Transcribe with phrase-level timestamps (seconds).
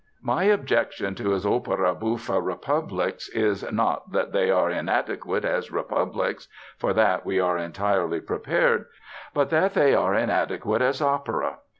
[0.23, 6.47] My objection to his opera bouffe republics is, not that they are inadequate as republics
[6.79, 8.85] (for that we were entirely prepared),
[9.35, 11.59] but that they are inadequate as opera.